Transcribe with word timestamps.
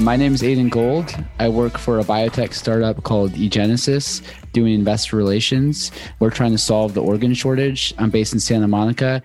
My 0.00 0.16
name 0.16 0.32
is 0.32 0.42
Aidan 0.42 0.70
Gold. 0.70 1.14
I 1.38 1.50
work 1.50 1.76
for 1.76 1.98
a 1.98 2.04
biotech 2.04 2.54
startup 2.54 3.02
called 3.02 3.32
eGenesis, 3.32 4.22
doing 4.52 4.72
investor 4.72 5.14
relations. 5.14 5.92
We're 6.20 6.30
trying 6.30 6.52
to 6.52 6.58
solve 6.58 6.94
the 6.94 7.02
organ 7.02 7.34
shortage. 7.34 7.92
I'm 7.98 8.08
based 8.08 8.32
in 8.32 8.40
Santa 8.40 8.66
Monica. 8.66 9.22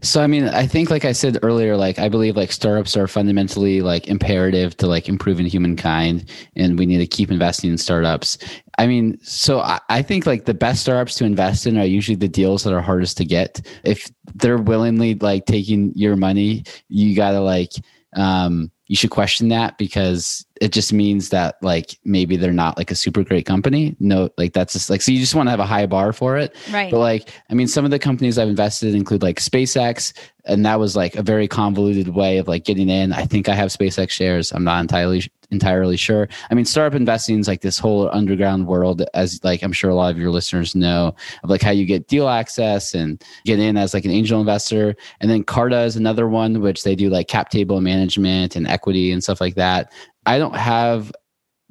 So 0.00 0.22
I 0.22 0.26
mean, 0.26 0.44
I 0.44 0.66
think 0.66 0.88
like 0.88 1.04
I 1.04 1.12
said 1.12 1.38
earlier, 1.42 1.76
like 1.76 1.98
I 1.98 2.08
believe 2.08 2.36
like 2.36 2.52
startups 2.52 2.96
are 2.96 3.06
fundamentally 3.06 3.82
like 3.82 4.08
imperative 4.08 4.74
to 4.78 4.86
like 4.86 5.10
improving 5.10 5.44
humankind 5.44 6.30
and 6.56 6.78
we 6.78 6.86
need 6.86 6.98
to 6.98 7.06
keep 7.06 7.30
investing 7.30 7.70
in 7.70 7.76
startups. 7.76 8.38
I 8.78 8.86
mean, 8.86 9.18
so 9.20 9.60
I, 9.60 9.78
I 9.90 10.00
think 10.00 10.24
like 10.24 10.46
the 10.46 10.54
best 10.54 10.80
startups 10.80 11.16
to 11.16 11.26
invest 11.26 11.66
in 11.66 11.76
are 11.76 11.84
usually 11.84 12.16
the 12.16 12.28
deals 12.28 12.64
that 12.64 12.72
are 12.72 12.80
hardest 12.80 13.18
to 13.18 13.26
get. 13.26 13.60
If 13.84 14.10
they're 14.34 14.56
willingly 14.56 15.16
like 15.16 15.44
taking 15.44 15.92
your 15.94 16.16
money, 16.16 16.64
you 16.88 17.14
gotta 17.14 17.40
like 17.40 17.72
um 18.14 18.70
you 18.86 18.96
should 18.96 19.10
question 19.10 19.48
that 19.48 19.78
because 19.78 20.44
it 20.60 20.70
just 20.70 20.92
means 20.92 21.30
that 21.30 21.56
like 21.62 21.98
maybe 22.04 22.36
they're 22.36 22.52
not 22.52 22.76
like 22.76 22.90
a 22.90 22.94
super 22.94 23.24
great 23.24 23.46
company. 23.46 23.96
No, 23.98 24.28
like 24.36 24.52
that's 24.52 24.74
just 24.74 24.90
like 24.90 25.00
so 25.00 25.10
you 25.10 25.18
just 25.18 25.34
want 25.34 25.46
to 25.46 25.50
have 25.50 25.60
a 25.60 25.66
high 25.66 25.86
bar 25.86 26.12
for 26.12 26.36
it. 26.36 26.54
Right. 26.70 26.90
But 26.90 26.98
like 26.98 27.30
I 27.50 27.54
mean 27.54 27.66
some 27.66 27.84
of 27.84 27.90
the 27.90 27.98
companies 27.98 28.38
I've 28.38 28.48
invested 28.48 28.90
in 28.90 28.96
include 28.96 29.22
like 29.22 29.40
SpaceX 29.40 30.12
and 30.44 30.66
that 30.66 30.78
was 30.78 30.94
like 30.94 31.16
a 31.16 31.22
very 31.22 31.48
convoluted 31.48 32.08
way 32.08 32.38
of 32.38 32.46
like 32.46 32.64
getting 32.64 32.90
in. 32.90 33.12
I 33.12 33.24
think 33.24 33.48
I 33.48 33.54
have 33.54 33.70
SpaceX 33.70 34.10
shares. 34.10 34.52
I'm 34.52 34.64
not 34.64 34.80
entirely 34.80 35.30
entirely 35.54 35.96
sure. 35.96 36.28
I 36.50 36.54
mean 36.54 36.64
startup 36.64 36.96
investing 36.96 37.38
is 37.38 37.48
like 37.48 37.62
this 37.62 37.78
whole 37.78 38.10
underground 38.12 38.66
world 38.66 39.02
as 39.14 39.42
like 39.44 39.62
I'm 39.62 39.72
sure 39.72 39.90
a 39.90 39.94
lot 39.94 40.10
of 40.10 40.18
your 40.18 40.30
listeners 40.30 40.74
know 40.74 41.14
of 41.42 41.50
like 41.50 41.62
how 41.62 41.70
you 41.70 41.86
get 41.86 42.08
deal 42.08 42.28
access 42.28 42.94
and 42.94 43.22
get 43.44 43.58
in 43.58 43.76
as 43.76 43.94
like 43.94 44.04
an 44.04 44.10
angel 44.10 44.40
investor. 44.40 44.94
And 45.20 45.30
then 45.30 45.44
Carta 45.44 45.82
is 45.82 45.96
another 45.96 46.28
one 46.28 46.60
which 46.60 46.84
they 46.84 46.94
do 46.94 47.08
like 47.08 47.28
cap 47.28 47.50
table 47.50 47.80
management 47.80 48.56
and 48.56 48.66
equity 48.66 49.12
and 49.12 49.22
stuff 49.22 49.40
like 49.40 49.54
that. 49.54 49.92
I 50.26 50.38
don't 50.38 50.56
have 50.56 51.12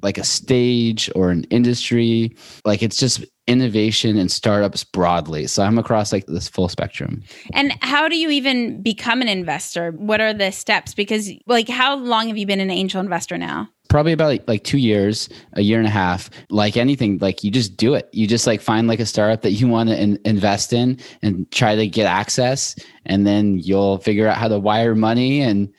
like 0.04 0.18
a 0.18 0.24
stage 0.24 1.10
or 1.14 1.30
an 1.30 1.44
industry. 1.44 2.36
Like 2.64 2.82
it's 2.82 2.98
just 2.98 3.24
innovation 3.46 4.16
and 4.16 4.30
startups 4.30 4.84
broadly. 4.84 5.46
So 5.46 5.62
I'm 5.62 5.78
across 5.78 6.12
like 6.12 6.26
this 6.26 6.48
full 6.48 6.68
spectrum. 6.68 7.22
And 7.52 7.76
how 7.80 8.08
do 8.08 8.16
you 8.16 8.30
even 8.30 8.82
become 8.82 9.22
an 9.22 9.28
investor? 9.28 9.92
What 9.92 10.20
are 10.20 10.32
the 10.32 10.52
steps? 10.52 10.94
Because 10.94 11.30
like 11.46 11.68
how 11.68 11.96
long 11.96 12.28
have 12.28 12.36
you 12.36 12.46
been 12.46 12.60
an 12.60 12.70
angel 12.70 13.00
investor 13.00 13.38
now? 13.38 13.68
Probably 13.94 14.10
about 14.10 14.26
like, 14.26 14.48
like 14.48 14.64
two 14.64 14.78
years, 14.78 15.28
a 15.52 15.60
year 15.60 15.78
and 15.78 15.86
a 15.86 15.90
half. 15.90 16.28
Like 16.50 16.76
anything, 16.76 17.18
like 17.18 17.44
you 17.44 17.52
just 17.52 17.76
do 17.76 17.94
it. 17.94 18.08
You 18.10 18.26
just 18.26 18.44
like 18.44 18.60
find 18.60 18.88
like 18.88 18.98
a 18.98 19.06
startup 19.06 19.42
that 19.42 19.52
you 19.52 19.68
want 19.68 19.88
to 19.88 19.96
in- 19.96 20.18
invest 20.24 20.72
in 20.72 20.98
and 21.22 21.48
try 21.52 21.76
to 21.76 21.86
get 21.86 22.06
access, 22.06 22.74
and 23.06 23.24
then 23.24 23.60
you'll 23.60 23.98
figure 23.98 24.26
out 24.26 24.36
how 24.36 24.48
to 24.48 24.58
wire 24.58 24.96
money 24.96 25.42
and 25.42 25.72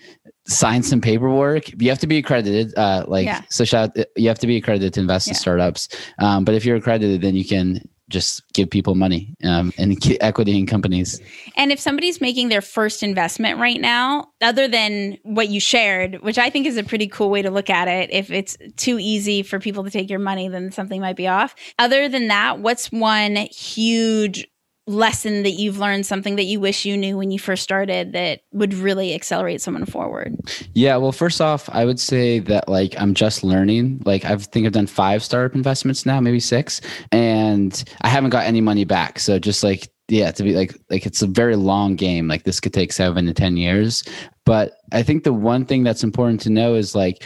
sign 0.48 0.81
some 0.81 1.02
paperwork. 1.02 1.70
You 1.81 1.90
have 1.90 2.00
to 2.00 2.08
be 2.08 2.18
accredited. 2.18 2.74
Uh, 2.78 3.04
like 3.06 3.25
Yeah. 3.25 3.42
so, 3.50 3.66
shout, 3.66 3.92
you 4.16 4.30
have 4.30 4.40
to 4.40 4.48
be 4.48 4.56
accredited 4.56 4.94
to 4.94 5.02
invest 5.02 5.28
in 5.28 5.34
startups. 5.34 5.90
Um, 6.20 6.46
but 6.46 6.56
if 6.56 6.64
you're 6.64 6.78
accredited, 6.78 7.20
then 7.22 7.36
you 7.36 7.44
can 7.44 7.81
just 8.10 8.44
give 8.54 8.70
people 8.70 8.96
money 8.96 9.36
um, 9.44 9.74
and 9.78 9.98
equity 10.22 10.58
in 10.58 10.66
companies. 10.66 11.20
And 11.56 11.72
if 11.72 11.80
somebody's 11.80 12.22
making 12.22 12.50
their 12.50 12.62
first 12.62 13.04
investment 13.04 13.60
right 13.60 13.80
now, 13.80 14.30
other 14.42 14.68
than 14.68 15.18
what 15.24 15.50
you 15.50 15.60
shared, 15.60 16.22
which 16.22 16.38
I 16.38 16.50
think 16.50 16.68
is 16.68 16.78
a 16.78 16.84
pretty 16.84 17.08
cool 17.08 17.30
way 17.30 17.42
to 17.42 17.50
look 17.50 17.70
at 17.70 17.88
it, 17.88 18.12
if 18.12 18.32
it's 18.32 18.58
too 18.78 19.00
easy 19.00 19.44
for 19.44 19.60
people 19.60 19.84
to 19.84 19.90
take 19.90 20.10
your 20.10 20.20
money, 20.20 20.48
then 20.48 20.72
something 20.72 21.02
might 21.02 21.16
be 21.16 21.28
off. 21.28 21.56
Other 21.80 22.08
than 22.08 22.28
that, 22.28 22.60
what's 22.60 22.92
one 22.92 23.36
huge 23.36 24.48
lesson 24.88 25.44
that 25.44 25.51
you've 25.51 25.79
learned, 25.79 26.06
something 26.06 26.35
that 26.35 26.44
you 26.44 26.59
wish 26.59 26.85
you 26.85 26.96
knew 26.96 27.18
when 27.18 27.31
you 27.31 27.40
first 27.40 27.63
started 27.63 28.13
that 28.13 28.41
would 28.51 28.73
really 28.73 29.13
accelerate 29.13 29.62
someone 29.62 29.85
forward? 29.85 30.38
Yeah, 30.73 30.97
well, 30.97 31.12
first 31.12 31.41
off, 31.41 31.69
I 31.69 31.85
would 31.85 32.00
say 32.00 32.40
that 32.40 32.69
like 32.69 32.94
I'm 33.00 33.13
just 33.13 33.44
learning. 33.44 34.01
Like 34.06 34.25
I 34.25 34.35
think 34.38 34.66
I've 34.66 34.74
done 34.74 34.88
five 34.88 35.24
startup 35.24 35.56
investments 35.56 36.06
now, 36.06 36.19
maybe 36.19 36.40
six, 36.40 36.81
and 37.12 37.84
I 38.01 38.09
haven't 38.09 38.29
got 38.29 38.45
any 38.45 38.62
money 38.62 38.85
back. 38.85 39.19
So 39.19 39.40
just 39.40 39.63
like 39.63 39.90
yeah, 40.08 40.32
to 40.32 40.44
be 40.44 40.54
like 40.54 40.76
like 40.90 41.06
it's 41.06 41.22
a 41.22 41.28
very 41.28 41.56
long 41.56 41.96
game. 41.96 42.28
Like 42.28 42.44
this 42.44 42.60
could 42.60 42.74
take 42.74 42.94
seven 42.94 43.26
to 43.26 43.34
ten 43.34 43.58
years. 43.58 44.04
But 44.46 44.74
I 44.92 45.02
think 45.02 45.24
the 45.24 45.34
one 45.34 45.66
thing 45.66 45.84
that's 45.84 46.04
important 46.04 46.40
to 46.42 46.52
know 46.52 46.76
is 46.76 46.94
like 46.94 47.24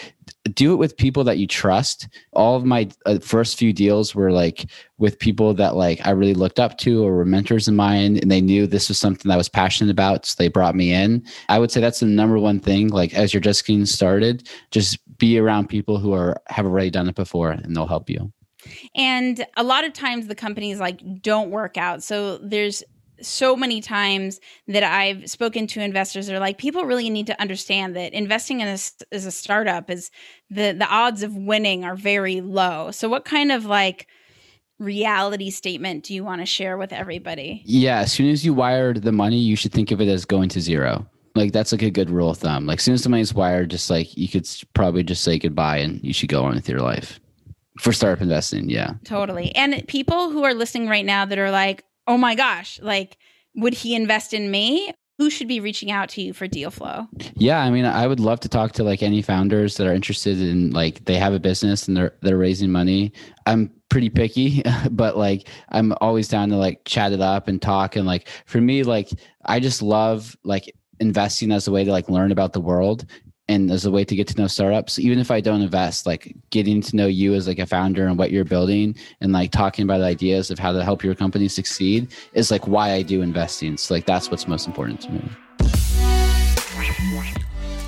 do 0.53 0.71
it 0.71 0.77
with 0.77 0.95
people 0.95 1.23
that 1.25 1.37
you 1.37 1.47
trust. 1.47 2.07
All 2.33 2.55
of 2.55 2.63
my 2.63 2.89
uh, 3.05 3.19
first 3.19 3.57
few 3.57 3.73
deals 3.73 4.15
were 4.15 4.31
like 4.31 4.69
with 4.97 5.19
people 5.19 5.53
that 5.55 5.75
like 5.75 6.05
I 6.07 6.11
really 6.11 6.33
looked 6.33 6.59
up 6.59 6.77
to 6.79 7.03
or 7.03 7.15
were 7.15 7.25
mentors 7.25 7.67
of 7.67 7.73
mine, 7.73 8.17
and 8.17 8.31
they 8.31 8.39
knew 8.39 8.65
this 8.65 8.87
was 8.87 8.97
something 8.97 9.27
that 9.27 9.33
I 9.33 9.37
was 9.37 9.49
passionate 9.49 9.91
about, 9.91 10.25
so 10.25 10.35
they 10.37 10.47
brought 10.47 10.75
me 10.75 10.93
in. 10.93 11.25
I 11.49 11.59
would 11.59 11.71
say 11.71 11.81
that's 11.81 11.99
the 11.99 12.05
number 12.05 12.39
one 12.39 12.61
thing. 12.61 12.87
Like 12.87 13.13
as 13.13 13.33
you're 13.33 13.41
just 13.41 13.65
getting 13.65 13.85
started, 13.85 14.47
just 14.71 14.99
be 15.17 15.37
around 15.37 15.67
people 15.67 15.99
who 15.99 16.13
are 16.13 16.41
have 16.47 16.65
already 16.65 16.89
done 16.89 17.09
it 17.09 17.15
before, 17.15 17.51
and 17.51 17.75
they'll 17.75 17.87
help 17.87 18.09
you. 18.09 18.31
And 18.95 19.45
a 19.57 19.63
lot 19.63 19.85
of 19.85 19.93
times 19.93 20.27
the 20.27 20.35
companies 20.35 20.79
like 20.79 21.21
don't 21.21 21.49
work 21.49 21.77
out. 21.77 22.03
So 22.03 22.37
there's 22.39 22.83
so 23.21 23.55
many 23.55 23.81
times 23.81 24.39
that 24.67 24.83
I've 24.83 25.29
spoken 25.29 25.67
to 25.67 25.81
investors 25.81 26.27
that 26.27 26.35
are 26.35 26.39
like, 26.39 26.57
people 26.57 26.85
really 26.85 27.09
need 27.09 27.27
to 27.27 27.41
understand 27.41 27.95
that 27.95 28.13
investing 28.13 28.61
in 28.61 28.67
a, 28.67 28.77
as 29.11 29.25
a 29.25 29.31
startup 29.31 29.89
is 29.89 30.11
the 30.49 30.73
the 30.73 30.87
odds 30.89 31.23
of 31.23 31.35
winning 31.35 31.83
are 31.83 31.95
very 31.95 32.41
low. 32.41 32.91
So 32.91 33.09
what 33.09 33.25
kind 33.25 33.51
of 33.51 33.65
like 33.65 34.07
reality 34.79 35.49
statement 35.49 36.05
do 36.05 36.13
you 36.13 36.23
want 36.23 36.41
to 36.41 36.45
share 36.45 36.77
with 36.77 36.93
everybody? 36.93 37.61
Yeah, 37.65 37.99
as 37.99 38.13
soon 38.13 38.29
as 38.29 38.45
you 38.45 38.53
wired 38.53 39.03
the 39.03 39.11
money, 39.11 39.37
you 39.37 39.55
should 39.55 39.73
think 39.73 39.91
of 39.91 40.01
it 40.01 40.07
as 40.07 40.25
going 40.25 40.49
to 40.49 40.61
zero. 40.61 41.05
Like 41.35 41.51
that's 41.51 41.71
like 41.71 41.81
a 41.81 41.91
good 41.91 42.09
rule 42.09 42.31
of 42.31 42.37
thumb. 42.37 42.65
Like 42.65 42.79
as 42.79 42.83
soon 42.83 42.93
as 42.95 43.03
the 43.03 43.09
money's 43.09 43.33
wired, 43.33 43.69
just 43.69 43.89
like 43.89 44.17
you 44.17 44.27
could 44.27 44.47
probably 44.73 45.03
just 45.03 45.23
say 45.23 45.37
goodbye 45.37 45.77
and 45.77 46.03
you 46.03 46.13
should 46.13 46.29
go 46.29 46.43
on 46.43 46.55
with 46.55 46.67
your 46.67 46.79
life. 46.79 47.19
For 47.79 47.93
startup 47.93 48.21
investing, 48.21 48.69
yeah. 48.69 48.93
Totally. 49.05 49.55
And 49.55 49.87
people 49.87 50.29
who 50.29 50.43
are 50.43 50.53
listening 50.53 50.89
right 50.89 51.05
now 51.05 51.25
that 51.25 51.37
are 51.37 51.49
like, 51.49 51.85
"Oh 52.07 52.17
my 52.17 52.35
gosh, 52.35 52.79
like 52.81 53.17
would 53.55 53.73
he 53.73 53.95
invest 53.95 54.33
in 54.33 54.51
me?" 54.51 54.93
Who 55.17 55.29
should 55.29 55.49
be 55.49 55.59
reaching 55.59 55.91
out 55.91 56.07
to 56.09 56.21
you 56.21 56.31
for 56.31 56.47
deal 56.47 56.71
flow? 56.71 57.05
Yeah, 57.35 57.59
I 57.59 57.69
mean, 57.71 57.83
I 57.83 58.07
would 58.07 58.21
love 58.21 58.39
to 58.41 58.49
talk 58.49 58.71
to 58.73 58.85
like 58.85 59.03
any 59.03 59.21
founders 59.21 59.75
that 59.75 59.85
are 59.85 59.93
interested 59.93 60.39
in 60.39 60.71
like 60.71 61.03
they 61.05 61.15
have 61.15 61.33
a 61.33 61.39
business 61.39 61.87
and 61.87 61.97
they're 61.97 62.13
they're 62.21 62.37
raising 62.37 62.71
money. 62.71 63.11
I'm 63.45 63.69
pretty 63.89 64.09
picky, 64.09 64.61
but 64.91 65.17
like 65.17 65.47
I'm 65.69 65.93
always 66.01 66.27
down 66.27 66.49
to 66.49 66.57
like 66.57 66.81
chat 66.85 67.11
it 67.11 67.21
up 67.21 67.47
and 67.47 67.61
talk 67.61 67.95
and 67.95 68.05
like 68.05 68.29
for 68.45 68.61
me 68.61 68.83
like 68.83 69.09
I 69.45 69.59
just 69.59 69.81
love 69.81 70.37
like 70.43 70.73
investing 70.99 71.51
as 71.51 71.67
a 71.67 71.71
way 71.71 71.83
to 71.83 71.91
like 71.91 72.09
learn 72.09 72.31
about 72.31 72.53
the 72.53 72.61
world 72.61 73.05
and 73.49 73.71
as 73.71 73.85
a 73.85 73.91
way 73.91 74.05
to 74.05 74.15
get 74.15 74.27
to 74.27 74.37
know 74.37 74.47
startups 74.47 74.97
even 74.99 75.19
if 75.19 75.31
i 75.31 75.41
don't 75.41 75.61
invest 75.61 76.05
like 76.05 76.33
getting 76.51 76.79
to 76.79 76.95
know 76.95 77.07
you 77.07 77.33
as 77.33 77.47
like 77.47 77.59
a 77.59 77.65
founder 77.65 78.05
and 78.05 78.17
what 78.17 78.31
you're 78.31 78.45
building 78.45 78.95
and 79.19 79.33
like 79.33 79.51
talking 79.51 79.83
about 79.83 80.01
ideas 80.01 80.49
of 80.51 80.59
how 80.59 80.71
to 80.71 80.83
help 80.83 81.03
your 81.03 81.15
company 81.15 81.49
succeed 81.49 82.07
is 82.33 82.51
like 82.51 82.65
why 82.67 82.91
i 82.91 83.01
do 83.01 83.21
investing 83.21 83.75
so 83.75 83.93
like 83.93 84.05
that's 84.05 84.31
what's 84.31 84.47
most 84.47 84.67
important 84.67 85.01
to 85.01 85.11
me 85.11 85.29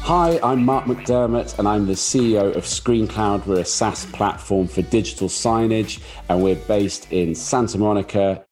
Hi, 0.03 0.39
I'm 0.43 0.65
Mark 0.65 0.85
McDermott, 0.85 1.57
and 1.59 1.67
I'm 1.67 1.85
the 1.85 1.93
CEO 1.93 2.53
of 2.55 2.63
ScreenCloud. 2.63 3.45
We're 3.45 3.59
a 3.59 3.65
SaaS 3.65 4.07
platform 4.07 4.67
for 4.67 4.81
digital 4.81 5.29
signage, 5.29 6.01
and 6.27 6.43
we're 6.43 6.55
based 6.55 7.09
in 7.13 7.35
Santa 7.35 7.77
Monica. 7.77 8.43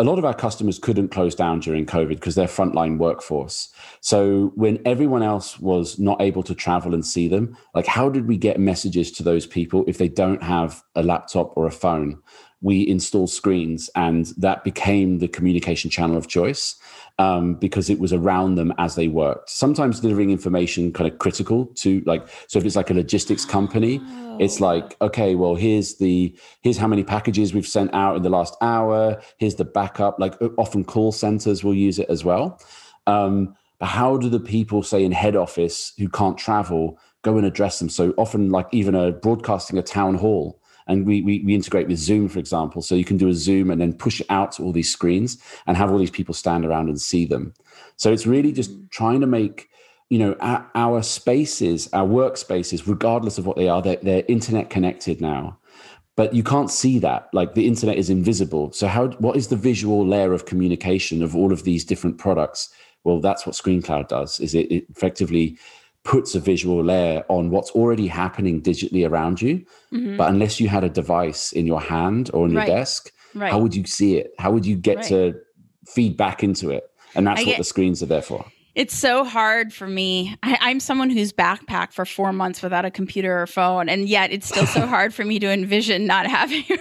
A 0.00 0.04
lot 0.04 0.18
of 0.18 0.24
our 0.24 0.32
customers 0.32 0.78
couldn't 0.78 1.08
close 1.08 1.34
down 1.34 1.60
during 1.60 1.84
COVID 1.84 2.08
because 2.08 2.34
they're 2.34 2.46
frontline 2.46 2.96
workforce. 2.96 3.68
So 4.00 4.50
when 4.54 4.80
everyone 4.86 5.22
else 5.22 5.60
was 5.60 5.98
not 5.98 6.22
able 6.22 6.42
to 6.44 6.54
travel 6.54 6.94
and 6.94 7.04
see 7.04 7.28
them, 7.28 7.54
like 7.74 7.84
how 7.84 8.08
did 8.08 8.26
we 8.26 8.38
get 8.38 8.58
messages 8.58 9.12
to 9.12 9.22
those 9.22 9.46
people 9.46 9.84
if 9.86 9.98
they 9.98 10.08
don't 10.08 10.42
have 10.42 10.82
a 10.94 11.02
laptop 11.02 11.54
or 11.54 11.66
a 11.66 11.70
phone? 11.70 12.18
We 12.62 12.88
installed 12.88 13.30
screens, 13.30 13.88
and 13.94 14.26
that 14.38 14.64
became 14.64 15.18
the 15.18 15.28
communication 15.28 15.90
channel 15.90 16.16
of 16.16 16.28
choice 16.28 16.76
um, 17.20 17.52
because 17.52 17.90
it 17.90 17.98
was 17.98 18.14
around 18.14 18.54
them 18.54 18.72
as 18.78 18.94
they 18.94 19.06
worked. 19.06 19.50
Sometimes 19.50 20.00
delivering 20.00 20.30
information 20.30 20.90
kind 20.90 21.12
of 21.12 21.18
critical 21.18 21.66
to 21.66 22.02
like, 22.06 22.26
so 22.46 22.58
if 22.58 22.64
it's 22.64 22.76
like 22.76 22.88
a 22.88 22.94
logistics 22.94 23.44
company, 23.44 24.00
oh. 24.02 24.38
it's 24.40 24.58
like, 24.58 24.96
okay, 25.02 25.34
well, 25.34 25.54
here's 25.54 25.96
the 25.96 26.34
here's 26.62 26.78
how 26.78 26.88
many 26.88 27.04
packages 27.04 27.52
we've 27.52 27.66
sent 27.66 27.92
out 27.92 28.16
in 28.16 28.22
the 28.22 28.30
last 28.30 28.56
hour. 28.62 29.20
Here's 29.36 29.56
the 29.56 29.66
backup. 29.66 30.18
Like 30.18 30.34
often 30.56 30.82
call 30.82 31.12
centers 31.12 31.62
will 31.62 31.74
use 31.74 31.98
it 31.98 32.08
as 32.08 32.24
well. 32.24 32.58
Um, 33.06 33.54
but 33.78 33.86
how 33.86 34.16
do 34.16 34.30
the 34.30 34.40
people 34.40 34.82
say 34.82 35.04
in 35.04 35.12
head 35.12 35.36
office 35.36 35.92
who 35.98 36.08
can't 36.08 36.38
travel 36.38 36.98
go 37.20 37.36
and 37.36 37.46
address 37.46 37.80
them? 37.80 37.90
So 37.90 38.14
often, 38.16 38.48
like 38.48 38.68
even 38.72 38.94
a 38.94 39.12
broadcasting 39.12 39.78
a 39.78 39.82
town 39.82 40.14
hall 40.14 40.59
and 40.90 41.06
we, 41.06 41.22
we, 41.22 41.40
we 41.40 41.54
integrate 41.54 41.88
with 41.88 41.98
Zoom, 41.98 42.28
for 42.28 42.38
example. 42.38 42.82
So 42.82 42.94
you 42.94 43.04
can 43.04 43.16
do 43.16 43.28
a 43.28 43.34
Zoom 43.34 43.70
and 43.70 43.80
then 43.80 43.92
push 43.92 44.20
out 44.28 44.52
to 44.52 44.62
all 44.62 44.72
these 44.72 44.92
screens 44.92 45.38
and 45.66 45.76
have 45.76 45.90
all 45.90 45.98
these 45.98 46.10
people 46.10 46.34
stand 46.34 46.64
around 46.64 46.88
and 46.88 47.00
see 47.00 47.24
them. 47.24 47.54
So 47.96 48.12
it's 48.12 48.26
really 48.26 48.52
just 48.52 48.72
mm. 48.72 48.90
trying 48.90 49.20
to 49.20 49.26
make 49.26 49.68
you 50.08 50.18
know 50.18 50.34
our, 50.40 50.68
our 50.74 51.02
spaces, 51.02 51.88
our 51.92 52.06
workspaces, 52.06 52.88
regardless 52.88 53.38
of 53.38 53.46
what 53.46 53.56
they 53.56 53.68
are, 53.68 53.80
they're, 53.80 53.96
they're 54.02 54.24
internet 54.28 54.68
connected 54.68 55.20
now 55.20 55.56
but 56.16 56.34
you 56.34 56.42
can't 56.42 56.70
see 56.70 56.98
that 56.98 57.28
like 57.32 57.54
the 57.54 57.66
internet 57.66 57.96
is 57.96 58.10
invisible 58.10 58.70
so 58.72 58.86
how 58.86 59.08
what 59.24 59.36
is 59.36 59.48
the 59.48 59.56
visual 59.56 60.06
layer 60.06 60.34
of 60.34 60.44
communication 60.44 61.22
of 61.22 61.34
all 61.34 61.52
of 61.52 61.64
these 61.64 61.84
different 61.84 62.18
products 62.18 62.68
well 63.04 63.20
that's 63.20 63.46
what 63.46 63.54
screencloud 63.54 64.08
does 64.08 64.40
is 64.40 64.54
it, 64.54 64.70
it 64.70 64.84
effectively 64.90 65.56
puts 66.04 66.34
a 66.34 66.40
visual 66.40 66.82
layer 66.82 67.24
on 67.28 67.50
what's 67.50 67.70
already 67.72 68.06
happening 68.06 68.62
digitally 68.62 69.08
around 69.08 69.40
you. 69.42 69.64
Mm-hmm. 69.92 70.16
But 70.16 70.30
unless 70.30 70.60
you 70.60 70.68
had 70.68 70.84
a 70.84 70.88
device 70.88 71.52
in 71.52 71.66
your 71.66 71.80
hand 71.80 72.30
or 72.32 72.44
on 72.44 72.50
your 72.50 72.60
right. 72.60 72.66
desk, 72.66 73.12
right. 73.34 73.50
how 73.50 73.58
would 73.58 73.74
you 73.74 73.84
see 73.84 74.16
it? 74.16 74.32
How 74.38 74.50
would 74.50 74.64
you 74.64 74.76
get 74.76 74.96
right. 74.96 75.06
to 75.06 75.34
feed 75.86 76.16
back 76.16 76.42
into 76.42 76.70
it? 76.70 76.84
And 77.14 77.26
that's 77.26 77.40
I 77.40 77.44
what 77.44 77.50
get, 77.50 77.58
the 77.58 77.64
screens 77.64 78.02
are 78.02 78.06
there 78.06 78.22
for. 78.22 78.44
It's 78.74 78.94
so 78.94 79.24
hard 79.24 79.74
for 79.74 79.88
me. 79.88 80.36
I, 80.42 80.70
am 80.70 80.78
someone 80.78 81.10
who's 81.10 81.32
backpacked 81.32 81.92
for 81.92 82.04
four 82.04 82.32
months 82.32 82.62
without 82.62 82.84
a 82.84 82.90
computer 82.90 83.42
or 83.42 83.46
phone, 83.46 83.88
and 83.88 84.08
yet 84.08 84.32
it's 84.32 84.48
still 84.48 84.66
so 84.66 84.86
hard 84.86 85.12
for 85.12 85.24
me 85.24 85.38
to 85.40 85.50
envision 85.50 86.06
not 86.06 86.26
having 86.26 86.64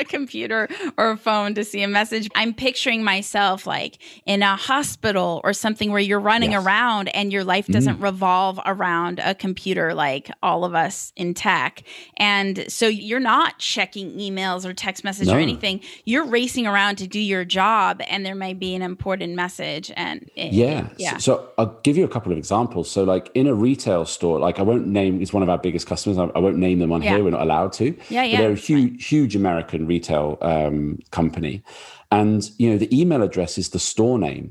a 0.00 0.04
computer 0.04 0.68
or 0.96 1.12
a 1.12 1.16
phone 1.16 1.54
to 1.54 1.64
see 1.64 1.82
a 1.82 1.88
message. 1.88 2.28
I'm 2.34 2.54
picturing 2.54 3.04
myself 3.04 3.66
like 3.66 3.98
in 4.26 4.42
a 4.42 4.56
hospital 4.56 5.40
or 5.44 5.52
something 5.52 5.90
where 5.90 6.00
you're 6.00 6.20
running 6.20 6.52
yes. 6.52 6.64
around 6.64 7.08
and 7.08 7.32
your 7.32 7.44
life 7.44 7.66
doesn't 7.66 7.98
mm. 7.98 8.02
revolve 8.02 8.58
around 8.66 9.20
a 9.20 9.34
computer 9.34 9.94
like 9.94 10.30
all 10.42 10.64
of 10.64 10.74
us 10.74 11.12
in 11.16 11.34
tech. 11.34 11.82
And 12.16 12.64
so 12.68 12.86
you're 12.88 13.20
not 13.20 13.58
checking 13.58 14.12
emails 14.18 14.64
or 14.64 14.72
text 14.72 15.04
message 15.04 15.28
no. 15.28 15.34
or 15.34 15.38
anything. 15.38 15.80
You're 16.04 16.26
racing 16.26 16.66
around 16.66 16.96
to 16.96 17.06
do 17.06 17.20
your 17.20 17.44
job, 17.44 18.00
and 18.08 18.24
there 18.24 18.34
might 18.34 18.58
be 18.58 18.74
an 18.74 18.82
important 18.82 19.34
message. 19.34 19.90
And 19.96 20.30
it, 20.36 20.52
yeah. 20.52 20.88
yeah 20.96 21.10
yeah. 21.10 21.16
So, 21.18 21.50
I'll 21.58 21.78
give 21.82 21.96
you 21.96 22.04
a 22.04 22.08
couple 22.08 22.32
of 22.32 22.38
examples. 22.38 22.90
So, 22.90 23.04
like 23.04 23.30
in 23.34 23.46
a 23.46 23.54
retail 23.54 24.04
store, 24.04 24.38
like 24.38 24.58
I 24.58 24.62
won't 24.62 24.86
name, 24.86 25.20
it's 25.20 25.32
one 25.32 25.42
of 25.42 25.48
our 25.48 25.58
biggest 25.58 25.86
customers. 25.86 26.18
I, 26.18 26.24
I 26.34 26.38
won't 26.38 26.56
name 26.56 26.78
them 26.78 26.92
on 26.92 27.02
yeah. 27.02 27.16
here. 27.16 27.24
We're 27.24 27.30
not 27.30 27.42
allowed 27.42 27.72
to. 27.74 27.96
Yeah, 28.08 28.22
yeah. 28.22 28.36
But 28.36 28.42
they're 28.42 28.52
a 28.52 28.54
huge, 28.54 29.06
huge 29.06 29.36
American 29.36 29.86
retail 29.94 30.38
um, 30.40 30.98
company. 31.10 31.62
And, 32.10 32.40
you 32.58 32.70
know, 32.70 32.78
the 32.78 33.00
email 33.00 33.22
address 33.22 33.58
is 33.58 33.68
the 33.70 33.78
store 33.92 34.18
name. 34.18 34.46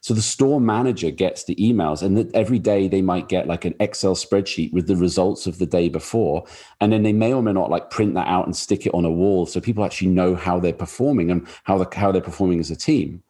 So 0.00 0.14
the 0.14 0.22
store 0.22 0.60
manager 0.60 1.10
gets 1.10 1.44
the 1.44 1.56
emails, 1.56 2.02
and 2.02 2.16
that 2.16 2.34
every 2.34 2.58
day 2.58 2.88
they 2.88 3.02
might 3.02 3.28
get 3.28 3.48
like 3.52 3.64
an 3.64 3.74
Excel 3.80 4.14
spreadsheet 4.14 4.72
with 4.72 4.86
the 4.86 4.96
results 4.96 5.46
of 5.46 5.58
the 5.58 5.66
day 5.66 5.88
before. 5.88 6.44
And 6.80 6.92
then 6.92 7.02
they 7.02 7.12
may 7.12 7.32
or 7.32 7.42
may 7.42 7.52
not 7.52 7.70
like 7.70 7.90
print 7.90 8.14
that 8.14 8.28
out 8.28 8.46
and 8.46 8.54
stick 8.54 8.86
it 8.86 8.94
on 8.94 9.04
a 9.04 9.10
wall 9.10 9.46
so 9.46 9.60
people 9.60 9.84
actually 9.84 10.12
know 10.18 10.34
how 10.46 10.60
they're 10.60 10.72
performing 10.72 11.30
and 11.30 11.46
how, 11.64 11.76
the, 11.78 11.88
how 11.94 12.12
they're 12.12 12.30
performing 12.30 12.60
as 12.60 12.70
a 12.70 12.76
team. 12.76 13.22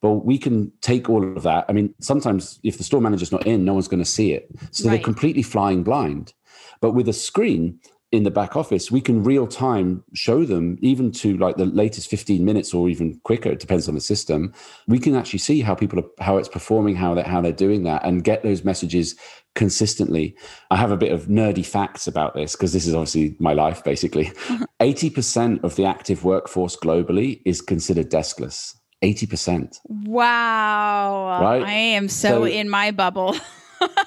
But 0.00 0.26
we 0.30 0.38
can 0.38 0.72
take 0.80 1.08
all 1.08 1.22
of 1.36 1.42
that. 1.44 1.64
I 1.68 1.72
mean, 1.72 1.94
sometimes 2.00 2.58
if 2.62 2.76
the 2.78 2.84
store 2.84 3.00
manager's 3.00 3.32
not 3.32 3.46
in, 3.46 3.64
no 3.64 3.74
one's 3.74 3.88
going 3.88 4.04
to 4.06 4.16
see 4.18 4.32
it. 4.32 4.50
So 4.70 4.84
right. 4.84 4.90
they're 4.90 5.04
completely 5.04 5.42
flying 5.42 5.82
blind. 5.84 6.34
But 6.80 6.92
with 6.92 7.08
a 7.08 7.12
screen, 7.12 7.78
in 8.10 8.22
the 8.22 8.30
back 8.30 8.56
office, 8.56 8.90
we 8.90 9.00
can 9.02 9.22
real 9.22 9.46
time 9.46 10.02
show 10.14 10.44
them, 10.44 10.78
even 10.80 11.12
to 11.12 11.36
like 11.36 11.56
the 11.56 11.66
latest 11.66 12.08
15 12.08 12.42
minutes 12.42 12.72
or 12.72 12.88
even 12.88 13.20
quicker, 13.24 13.50
it 13.50 13.60
depends 13.60 13.86
on 13.86 13.94
the 13.94 14.00
system. 14.00 14.52
We 14.86 14.98
can 14.98 15.14
actually 15.14 15.40
see 15.40 15.60
how 15.60 15.74
people 15.74 16.00
are, 16.00 16.24
how 16.24 16.38
it's 16.38 16.48
performing, 16.48 16.96
how 16.96 17.14
they're, 17.14 17.24
how 17.24 17.42
they're 17.42 17.52
doing 17.52 17.82
that, 17.84 18.04
and 18.06 18.24
get 18.24 18.42
those 18.42 18.64
messages 18.64 19.14
consistently. 19.54 20.34
I 20.70 20.76
have 20.76 20.90
a 20.90 20.96
bit 20.96 21.12
of 21.12 21.26
nerdy 21.26 21.66
facts 21.66 22.06
about 22.06 22.34
this 22.34 22.52
because 22.52 22.72
this 22.72 22.86
is 22.86 22.94
obviously 22.94 23.36
my 23.38 23.52
life 23.52 23.84
basically. 23.84 24.26
Mm-hmm. 24.26 24.64
80% 24.80 25.64
of 25.64 25.76
the 25.76 25.84
active 25.84 26.24
workforce 26.24 26.76
globally 26.76 27.42
is 27.44 27.60
considered 27.60 28.10
deskless. 28.10 28.74
80%. 29.04 29.78
Wow. 29.86 31.40
Right? 31.42 31.62
I 31.62 31.72
am 31.72 32.08
so, 32.08 32.28
so 32.28 32.44
in 32.44 32.70
my 32.70 32.90
bubble. 32.90 33.36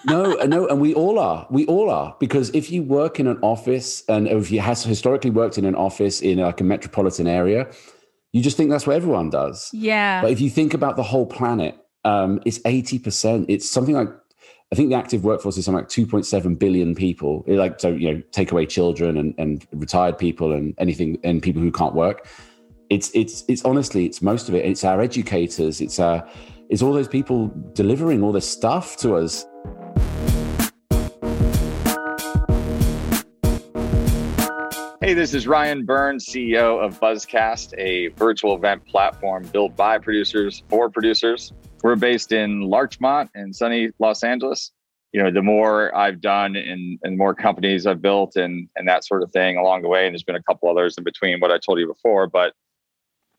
no, 0.05 0.33
no, 0.45 0.67
and 0.67 0.81
we 0.81 0.93
all 0.93 1.19
are. 1.19 1.47
We 1.49 1.65
all 1.65 1.89
are 1.89 2.15
because 2.19 2.49
if 2.51 2.71
you 2.71 2.83
work 2.83 3.19
in 3.19 3.27
an 3.27 3.39
office 3.41 4.03
and 4.07 4.27
if 4.27 4.51
you 4.51 4.59
has 4.61 4.83
historically 4.83 5.29
worked 5.29 5.57
in 5.57 5.65
an 5.65 5.75
office 5.75 6.21
in 6.21 6.39
like 6.39 6.61
a 6.61 6.63
metropolitan 6.63 7.27
area, 7.27 7.71
you 8.31 8.41
just 8.41 8.57
think 8.57 8.69
that's 8.69 8.87
what 8.87 8.95
everyone 8.95 9.29
does. 9.29 9.69
Yeah. 9.73 10.21
But 10.21 10.31
if 10.31 10.41
you 10.41 10.49
think 10.49 10.73
about 10.73 10.95
the 10.95 11.03
whole 11.03 11.25
planet, 11.25 11.77
um, 12.03 12.41
it's 12.45 12.59
eighty 12.65 12.99
percent. 12.99 13.45
It's 13.49 13.69
something 13.69 13.95
like 13.95 14.09
I 14.71 14.75
think 14.75 14.89
the 14.89 14.95
active 14.95 15.23
workforce 15.25 15.57
is 15.57 15.65
something 15.65 15.83
like 15.83 15.89
2.7 15.89 16.57
billion 16.57 16.95
people. 16.95 17.43
Like 17.45 17.79
so, 17.81 17.89
you 17.89 18.13
know, 18.13 18.21
take 18.31 18.53
away 18.53 18.65
children 18.65 19.17
and, 19.17 19.35
and 19.37 19.67
retired 19.73 20.17
people 20.17 20.53
and 20.53 20.73
anything 20.77 21.19
and 21.25 21.43
people 21.43 21.61
who 21.61 21.71
can't 21.71 21.93
work. 21.93 22.25
It's 22.89 23.11
it's 23.13 23.43
it's 23.47 23.63
honestly 23.65 24.05
it's 24.05 24.21
most 24.21 24.47
of 24.47 24.55
it. 24.55 24.65
It's 24.65 24.83
our 24.85 25.01
educators. 25.01 25.81
It's 25.81 25.99
our 25.99 26.27
it's 26.71 26.81
all 26.81 26.93
those 26.93 27.09
people 27.09 27.51
delivering 27.73 28.23
all 28.23 28.31
this 28.31 28.49
stuff 28.49 28.95
to 28.95 29.15
us. 29.15 29.45
Hey, 35.01 35.13
this 35.13 35.33
is 35.33 35.47
Ryan 35.47 35.83
Burns, 35.83 36.25
CEO 36.25 36.81
of 36.81 36.97
Buzzcast, 37.01 37.73
a 37.77 38.07
virtual 38.17 38.55
event 38.55 38.85
platform 38.85 39.45
built 39.47 39.75
by 39.75 39.97
producers 39.97 40.63
for 40.69 40.89
producers. 40.89 41.51
We're 41.83 41.97
based 41.97 42.31
in 42.31 42.61
Larchmont 42.61 43.29
in 43.35 43.51
sunny 43.51 43.89
Los 43.99 44.23
Angeles. 44.23 44.71
You 45.11 45.21
know, 45.21 45.29
the 45.29 45.41
more 45.41 45.93
I've 45.93 46.21
done 46.21 46.55
and, 46.55 46.97
and 47.03 47.17
more 47.17 47.35
companies 47.35 47.85
I've 47.85 48.01
built 48.01 48.37
and, 48.37 48.69
and 48.77 48.87
that 48.87 49.03
sort 49.03 49.23
of 49.23 49.31
thing 49.33 49.57
along 49.57 49.81
the 49.81 49.89
way, 49.89 50.05
and 50.05 50.13
there's 50.13 50.23
been 50.23 50.35
a 50.35 50.43
couple 50.43 50.69
others 50.69 50.97
in 50.97 51.03
between 51.03 51.41
what 51.41 51.51
I 51.51 51.57
told 51.57 51.79
you 51.79 51.87
before. 51.87 52.27
But, 52.27 52.53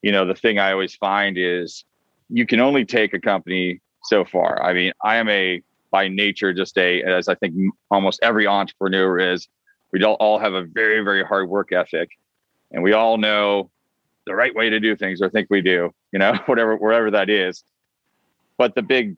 you 0.02 0.12
know, 0.12 0.26
the 0.26 0.34
thing 0.34 0.58
I 0.58 0.72
always 0.72 0.94
find 0.96 1.38
is 1.38 1.86
you 2.32 2.46
can 2.46 2.60
only 2.60 2.84
take 2.84 3.12
a 3.14 3.20
company 3.20 3.80
so 4.04 4.24
far. 4.24 4.62
I 4.62 4.72
mean, 4.72 4.92
I 5.02 5.16
am 5.16 5.28
a, 5.28 5.62
by 5.90 6.08
nature, 6.08 6.52
just 6.52 6.76
a, 6.78 7.02
as 7.02 7.28
I 7.28 7.34
think 7.34 7.54
almost 7.90 8.20
every 8.22 8.46
entrepreneur 8.46 9.18
is, 9.18 9.48
we 9.92 10.02
all, 10.02 10.38
have 10.38 10.54
a 10.54 10.64
very, 10.64 11.04
very 11.04 11.22
hard 11.22 11.50
work 11.50 11.70
ethic, 11.70 12.08
and 12.70 12.82
we 12.82 12.94
all 12.94 13.18
know 13.18 13.70
the 14.24 14.34
right 14.34 14.54
way 14.54 14.70
to 14.70 14.80
do 14.80 14.96
things, 14.96 15.20
or 15.20 15.28
think 15.28 15.48
we 15.50 15.60
do, 15.60 15.92
you 16.12 16.18
know, 16.18 16.34
whatever, 16.46 16.76
wherever 16.76 17.10
that 17.10 17.28
is. 17.28 17.62
But 18.56 18.74
the 18.74 18.82
big 18.82 19.16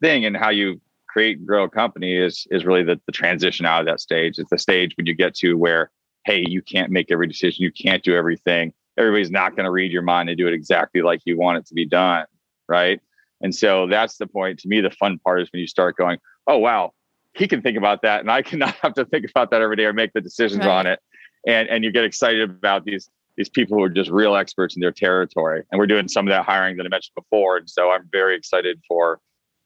thing 0.00 0.24
in 0.24 0.34
how 0.34 0.50
you 0.50 0.80
create 1.06 1.38
and 1.38 1.46
grow 1.46 1.64
a 1.64 1.70
company 1.70 2.16
is 2.16 2.46
is 2.50 2.64
really 2.64 2.82
the, 2.82 3.00
the 3.06 3.12
transition 3.12 3.66
out 3.66 3.80
of 3.80 3.86
that 3.86 4.00
stage. 4.00 4.38
It's 4.38 4.50
the 4.50 4.58
stage 4.58 4.96
when 4.96 5.06
you 5.06 5.14
get 5.14 5.34
to 5.36 5.54
where, 5.54 5.90
hey, 6.24 6.44
you 6.48 6.62
can't 6.62 6.90
make 6.90 7.12
every 7.12 7.28
decision, 7.28 7.62
you 7.62 7.70
can't 7.70 8.02
do 8.02 8.16
everything. 8.16 8.72
Everybody's 8.98 9.30
not 9.30 9.54
going 9.54 9.64
to 9.64 9.70
read 9.70 9.92
your 9.92 10.02
mind 10.02 10.28
and 10.28 10.36
do 10.36 10.48
it 10.48 10.54
exactly 10.54 11.00
like 11.00 11.20
you 11.24 11.38
want 11.38 11.58
it 11.58 11.66
to 11.66 11.74
be 11.74 11.86
done, 11.86 12.26
right? 12.72 13.00
And 13.42 13.54
so 13.54 13.86
that's 13.86 14.16
the 14.16 14.26
point. 14.26 14.60
To 14.60 14.68
me, 14.68 14.80
the 14.80 14.90
fun 14.90 15.18
part 15.18 15.42
is 15.42 15.52
when 15.52 15.60
you 15.60 15.66
start 15.66 15.96
going, 15.96 16.18
oh 16.46 16.56
wow, 16.58 16.92
he 17.34 17.46
can 17.46 17.60
think 17.60 17.76
about 17.76 18.02
that 18.02 18.20
and 18.20 18.30
I 18.30 18.40
cannot 18.50 18.74
have 18.76 18.94
to 18.94 19.04
think 19.04 19.26
about 19.28 19.50
that 19.50 19.60
every 19.60 19.76
day 19.76 19.84
or 19.84 19.92
make 19.92 20.12
the 20.14 20.22
decisions 20.22 20.64
right. 20.64 20.78
on 20.78 20.86
it. 20.86 20.98
And 21.46 21.68
and 21.68 21.84
you 21.84 21.92
get 21.92 22.04
excited 22.04 22.48
about 22.48 22.84
these 22.84 23.10
these 23.36 23.50
people 23.50 23.76
who 23.76 23.84
are 23.84 23.90
just 23.90 24.10
real 24.10 24.36
experts 24.36 24.74
in 24.76 24.80
their 24.80 24.92
territory. 24.92 25.62
And 25.70 25.78
we're 25.78 25.86
doing 25.86 26.08
some 26.08 26.26
of 26.26 26.30
that 26.30 26.44
hiring 26.44 26.76
that 26.76 26.86
I 26.86 26.88
mentioned 26.88 27.14
before. 27.14 27.56
And 27.56 27.68
so 27.68 27.90
I'm 27.90 28.08
very 28.12 28.36
excited 28.36 28.80
for, 28.86 29.20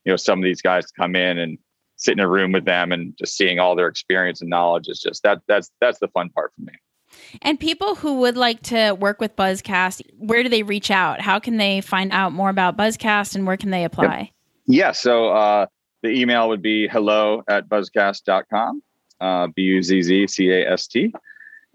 you 0.05 0.13
know, 0.13 0.17
some 0.17 0.39
of 0.39 0.45
these 0.45 0.63
guys 0.63 0.87
to 0.87 0.93
come 0.97 1.17
in 1.17 1.39
and 1.39 1.59
sit 1.97 2.13
in 2.13 2.21
a 2.21 2.29
room 2.29 2.53
with 2.53 2.65
them 2.65 2.93
and 2.93 3.17
just 3.19 3.37
seeing 3.37 3.59
all 3.59 3.75
their 3.75 3.89
experience 3.89 4.41
and 4.41 4.51
knowledge 4.51 4.89
is 4.89 5.01
just 5.01 5.23
that 5.23 5.41
that's 5.49 5.71
that's 5.81 5.99
the 5.99 6.09
fun 6.09 6.31
part 6.31 6.53
for 6.55 6.63
me. 6.63 6.73
And 7.43 7.59
people 7.59 7.95
who 7.95 8.19
would 8.21 8.37
like 8.37 8.63
to 8.65 8.93
work 8.93 9.21
with 9.21 9.37
Buzzcast, 9.37 10.03
where 10.19 10.43
do 10.43 10.49
they 10.49 10.63
reach 10.63 10.91
out? 10.91 11.21
How 11.21 11.39
can 11.39 11.57
they 11.57 11.81
find 11.81 12.13
out 12.13 12.33
more 12.33 12.51
about 12.51 12.77
Buzzcast 12.77 13.35
and 13.35 13.47
where 13.47 13.57
can 13.57 13.71
they 13.71 13.85
apply? 13.85 14.19
Yep. 14.19 14.29
Yeah, 14.69 14.93
so 14.93 15.29
uh, 15.29 15.67
the 16.03 16.11
email 16.11 16.49
would 16.49 16.63
be 16.63 16.89
hello 16.89 17.43
at 17.49 17.69
buzzcast.com, 17.69 18.83
uh, 19.21 19.47
B 19.55 19.63
U 19.63 19.83
Z 19.83 20.03
Z 20.03 20.27
C 20.27 20.51
A 20.51 20.73
S 20.73 20.87
T. 20.89 21.13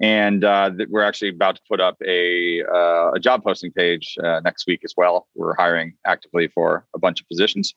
And 0.01 0.43
uh, 0.43 0.71
we're 0.89 1.03
actually 1.03 1.29
about 1.29 1.57
to 1.57 1.61
put 1.69 1.79
up 1.79 1.95
a, 2.05 2.63
uh, 2.63 3.11
a 3.11 3.19
job 3.19 3.43
posting 3.43 3.71
page 3.71 4.17
uh, 4.23 4.39
next 4.39 4.65
week 4.65 4.81
as 4.83 4.95
well. 4.97 5.27
We're 5.35 5.55
hiring 5.55 5.93
actively 6.05 6.47
for 6.47 6.85
a 6.95 6.99
bunch 6.99 7.21
of 7.21 7.27
positions. 7.27 7.75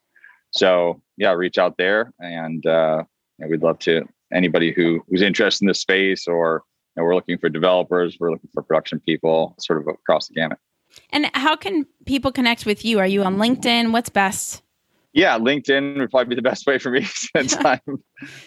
So 0.55 1.03
yeah, 1.17 1.33
reach 1.33 1.59
out 1.59 1.77
there, 1.77 2.13
and 2.21 2.65
uh, 2.65 3.05
we'd 3.39 3.63
love 3.63 3.79
to 3.81 4.09
anybody 4.33 4.73
who 4.73 5.05
who's 5.09 5.21
interested 5.21 5.65
in 5.65 5.69
this 5.69 5.81
space, 5.81 6.27
or 6.27 6.63
we're 6.97 7.15
looking 7.15 7.39
for 7.39 7.49
developers, 7.49 8.17
we're 8.21 8.31
looking 8.31 8.51
for 8.53 8.63
production 8.63 9.01
people, 9.01 9.55
sort 9.59 9.81
of 9.81 9.89
across 9.89 10.29
the 10.29 10.35
gamut. 10.35 10.59
And 11.11 11.31
how 11.35 11.57
can 11.57 11.87
people 12.07 12.31
connect 12.31 12.67
with 12.67 12.85
you? 12.85 12.99
Are 12.99 13.07
you 13.07 13.23
on 13.25 13.37
LinkedIn? 13.37 13.93
What's 13.93 14.11
best? 14.11 14.63
Yeah, 15.13 15.39
LinkedIn 15.39 15.99
would 15.99 16.11
probably 16.11 16.31
be 16.31 16.35
the 16.35 16.43
best 16.43 16.67
way 16.67 16.79
for 16.79 16.91
me 16.91 17.01
to 17.05 17.07
spend 17.07 17.51
time. 17.51 18.03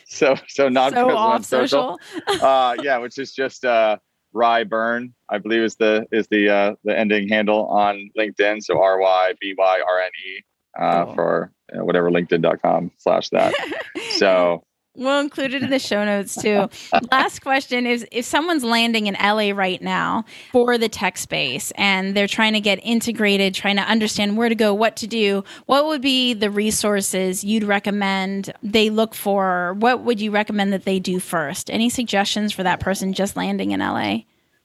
so 0.05 0.35
so 0.47 0.69
not 0.69 0.93
so 0.93 1.15
off 1.15 1.45
social. 1.45 1.97
social. 2.27 2.45
uh, 2.45 2.75
yeah, 2.81 2.97
which 2.97 3.17
is 3.17 3.33
just 3.33 3.65
uh, 3.65 3.97
Ry 4.33 4.63
Byrne, 4.63 5.13
I 5.29 5.37
believe 5.39 5.61
is 5.61 5.75
the 5.75 6.05
is 6.11 6.27
the 6.27 6.49
uh, 6.49 6.75
the 6.83 6.97
ending 6.97 7.29
handle 7.29 7.65
on 7.67 8.09
LinkedIn. 8.17 8.63
So 8.63 8.81
R 8.81 8.99
Y 8.99 9.33
B 9.39 9.55
Y 9.57 9.81
R 9.87 9.99
N 10.01 10.11
E 10.25 10.43
uh, 10.77 11.13
for 11.13 11.53
you 11.71 11.79
know, 11.79 11.85
whatever 11.85 12.11
LinkedIn.com 12.11 12.91
slash 12.97 13.29
that. 13.29 13.53
so 14.11 14.63
We'll 14.97 15.19
include 15.19 15.53
it 15.53 15.61
in 15.61 15.69
the 15.69 15.79
show 15.79 16.03
notes 16.03 16.35
too. 16.35 16.69
Last 17.11 17.41
question 17.41 17.85
is 17.85 18.05
if 18.11 18.25
someone's 18.25 18.63
landing 18.63 19.05
in 19.05 19.13
LA 19.13 19.51
right 19.51 19.81
now 19.81 20.25
for 20.51 20.77
the 20.77 20.89
tech 20.89 21.17
space 21.17 21.71
and 21.75 22.17
they're 22.17 22.27
trying 22.27 22.53
to 22.53 22.59
get 22.59 22.79
integrated, 22.81 23.53
trying 23.53 23.75
to 23.75 23.83
understand 23.83 24.37
where 24.37 24.49
to 24.49 24.55
go, 24.55 24.73
what 24.73 24.95
to 24.97 25.07
do, 25.07 25.43
what 25.67 25.85
would 25.85 26.01
be 26.01 26.33
the 26.33 26.49
resources 26.49 27.43
you'd 27.43 27.63
recommend 27.63 28.51
they 28.63 28.89
look 28.89 29.13
for? 29.13 29.75
What 29.79 30.03
would 30.03 30.19
you 30.19 30.31
recommend 30.31 30.73
that 30.73 30.85
they 30.85 30.99
do 30.99 31.19
first? 31.19 31.69
Any 31.69 31.89
suggestions 31.89 32.51
for 32.51 32.63
that 32.63 32.79
person 32.79 33.13
just 33.13 33.37
landing 33.37 33.71
in 33.71 33.79
LA? 33.79 34.21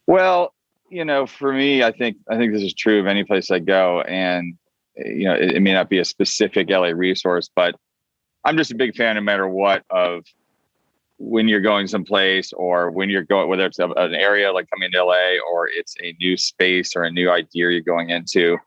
Well, 0.07 0.55
you 0.89 1.05
know, 1.05 1.27
for 1.27 1.53
me, 1.53 1.83
I 1.83 1.93
think 1.93 2.17
I 2.29 2.37
think 2.39 2.53
this 2.53 2.63
is 2.63 2.73
true 2.75 3.01
of 3.01 3.07
any 3.07 3.25
place 3.25 3.51
I 3.51 3.59
go 3.59 4.01
and 4.03 4.57
you 4.97 5.25
know, 5.25 5.35
it, 5.35 5.57
it 5.57 5.61
may 5.61 5.73
not 5.73 5.89
be 5.89 5.99
a 5.99 6.05
specific 6.05 6.71
LA 6.71 6.89
resource, 6.89 7.51
but 7.55 7.75
I'm 8.45 8.57
just 8.57 8.73
a 8.73 8.75
big 8.75 8.97
fan, 8.97 9.17
no 9.17 9.21
matter 9.21 9.49
what, 9.49 9.85
of 9.91 10.25
when 11.19 11.47
you're 11.47 11.61
going 11.61 11.87
someplace 11.87 12.53
or 12.53 12.91
when 12.91 13.09
you're 13.09 13.23
going, 13.23 13.49
whether 13.49 13.65
it's 13.65 13.79
an 13.79 14.15
area 14.15 14.53
like 14.53 14.69
coming 14.71 14.91
to 14.91 15.05
LA 15.05 15.37
or 15.51 15.69
it's 15.69 15.95
a 16.03 16.15
new 16.21 16.37
space 16.37 16.97
or 16.97 17.05
a 17.05 17.11
new 17.11 17.31
idea 17.31 17.71
you're 17.71 17.81
going 17.81 18.11
into. 18.11 18.59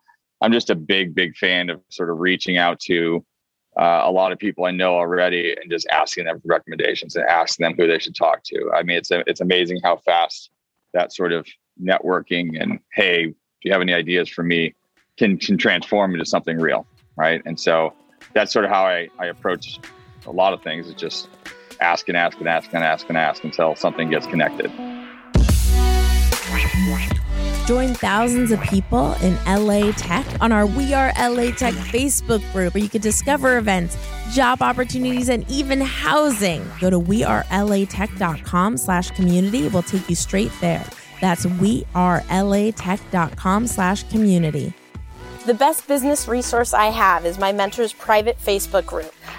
I'm 0.42 0.54
just 0.54 0.70
a 0.70 0.76
big, 0.76 1.14
big 1.14 1.36
fan 1.36 1.70
of 1.70 1.82
sort 1.90 2.10
of 2.10 2.20
reaching 2.20 2.58
out 2.58 2.80
to 2.82 3.26
uh, 3.78 4.04
a 4.06 4.12
lot 4.12 4.32
of 4.32 4.40
people 4.40 4.66
I 4.66 4.72
know 4.72 4.96
already 4.96 5.54
and 5.54 5.70
just 5.70 5.88
asking 5.88 6.26
them 6.26 6.40
for 6.40 6.48
recommendations 6.48 7.16
and 7.16 7.26
asking 7.26 7.66
them 7.66 7.76
who 7.78 7.88
they 7.88 8.00
should 8.00 8.16
talk 8.16 8.44
to. 8.46 8.72
I 8.74 8.84
mean, 8.84 8.98
it's 8.98 9.12
a, 9.12 9.24
it's 9.28 9.42
amazing 9.42 9.82
how 9.84 9.98
fast 9.98 10.50
that 10.94 11.14
sort 11.14 11.34
of 11.34 11.46
networking 11.82 12.62
and 12.62 12.80
hey, 12.94 13.26
do 13.26 13.34
you 13.64 13.72
have 13.74 13.82
any 13.82 13.94
ideas 13.94 14.30
for 14.30 14.44
me 14.44 14.74
can 15.18 15.38
can 15.38 15.58
transform 15.58 16.14
into 16.14 16.26
something 16.26 16.58
real, 16.58 16.86
right? 17.18 17.42
And 17.46 17.60
so 17.60 17.94
that's 18.36 18.54
sort 18.54 18.66
of 18.66 18.72
how 18.72 18.86
I, 18.86 19.10
I 19.18 19.26
approach 19.28 19.80
a 20.28 20.32
lot 20.32 20.54
of 20.54 20.62
things. 20.62 20.88
It's 20.90 21.02
just 21.02 21.30
ask 21.80 22.08
and 22.10 22.18
ask 22.18 22.38
and 22.38 22.48
ask 22.48 22.72
and 22.74 22.84
ask 22.84 23.10
and 23.10 23.18
ask 23.18 23.44
until 23.44 23.76
something 23.76 24.12
gets 24.12 24.28
connected. 24.28 24.72
Join 27.66 27.96
thousands 27.96 28.52
of 28.52 28.62
people 28.62 29.14
in 29.24 29.36
LA 29.46 29.92
Tech 29.94 30.24
on 30.40 30.52
our 30.52 30.68
We 30.68 30.94
Are 30.94 31.12
LA 31.18 31.50
Tech 31.52 31.74
Facebook 31.74 32.42
group 32.52 32.76
where 32.76 32.84
you 32.84 32.90
can 32.90 33.02
discover 33.02 33.58
events, 33.58 33.98
job 34.34 34.62
opportunities, 34.62 35.30
and 35.30 35.50
even 35.50 35.82
housing. 35.82 36.64
Go 36.80 36.92
to 36.92 37.00
wearelatech.com 37.00 38.78
slash 38.78 39.10
community. 39.12 39.68
We'll 39.70 39.82
take 39.82 40.08
you 40.08 40.16
straight 40.16 40.52
there. 40.62 40.86
That's 41.22 41.48
wearelatech.com 41.48 43.68
slash 43.68 44.04
community. 44.10 44.74
The 45.46 45.54
best 45.54 45.88
business 45.88 46.28
resource 46.28 46.74
I 46.74 46.88
have 46.88 47.24
is 47.24 47.38
my 47.38 47.54
mentor's 47.54 47.94
private 47.94 48.40
Facebook 48.40 48.88
group. 48.88 49.15